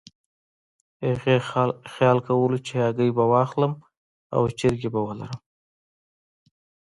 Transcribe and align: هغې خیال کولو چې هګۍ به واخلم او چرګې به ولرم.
هغې 1.07 1.35
خیال 1.93 2.19
کولو 2.27 2.57
چې 2.67 2.73
هګۍ 2.83 3.09
به 3.17 3.23
واخلم 3.33 3.73
او 4.35 4.41
چرګې 4.59 4.89
به 4.93 4.99
ولرم. 5.07 5.41